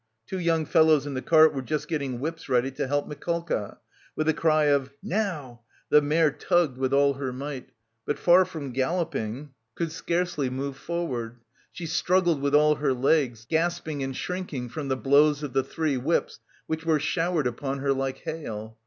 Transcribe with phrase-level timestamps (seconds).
[0.25, 3.77] Two young fellows in the cart were just getting whips ready to help Mikolka.
[4.15, 7.69] With the cry of "now," the mare tugged with all her might,
[8.03, 11.41] but far from galloping, could scarcely move forward;
[11.71, 16.39] she struggled with her legs, gasping and shrinking from the blows of the three whips
[16.65, 18.79] which were showered upon her like hail.